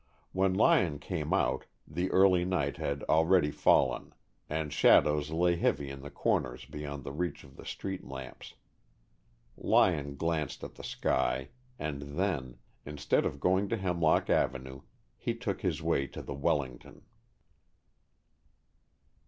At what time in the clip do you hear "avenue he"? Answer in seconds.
14.27-15.35